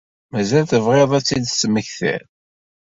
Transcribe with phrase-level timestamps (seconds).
[0.31, 2.23] Mazal tebɣiḍ ad tt-id-temmektiḍ?